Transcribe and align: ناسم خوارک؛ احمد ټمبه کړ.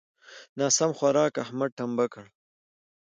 ناسم 0.59 0.91
خوارک؛ 0.97 1.33
احمد 1.43 1.69
ټمبه 1.77 2.05
کړ. 2.13 2.25